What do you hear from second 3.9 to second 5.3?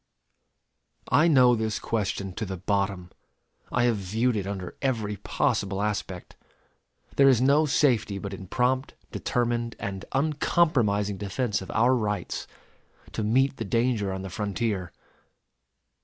viewed it under every